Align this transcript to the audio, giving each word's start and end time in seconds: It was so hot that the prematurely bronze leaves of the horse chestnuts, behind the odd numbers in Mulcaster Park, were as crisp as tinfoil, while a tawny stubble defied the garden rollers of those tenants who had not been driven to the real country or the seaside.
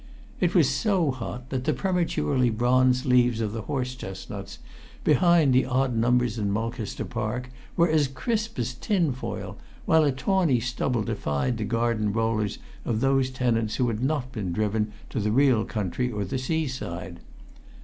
It 0.39 0.55
was 0.55 0.67
so 0.67 1.11
hot 1.11 1.51
that 1.51 1.65
the 1.65 1.73
prematurely 1.75 2.49
bronze 2.49 3.05
leaves 3.05 3.39
of 3.39 3.53
the 3.53 3.61
horse 3.61 3.93
chestnuts, 3.93 4.57
behind 5.03 5.53
the 5.53 5.65
odd 5.67 5.95
numbers 5.95 6.39
in 6.39 6.49
Mulcaster 6.49 7.05
Park, 7.05 7.51
were 7.77 7.87
as 7.87 8.07
crisp 8.07 8.57
as 8.57 8.73
tinfoil, 8.73 9.59
while 9.85 10.03
a 10.03 10.11
tawny 10.11 10.59
stubble 10.59 11.03
defied 11.03 11.57
the 11.59 11.65
garden 11.65 12.11
rollers 12.13 12.57
of 12.83 12.99
those 12.99 13.29
tenants 13.29 13.75
who 13.75 13.89
had 13.89 14.03
not 14.03 14.31
been 14.31 14.51
driven 14.51 14.91
to 15.11 15.19
the 15.19 15.31
real 15.31 15.65
country 15.65 16.11
or 16.11 16.25
the 16.25 16.39
seaside. 16.39 17.19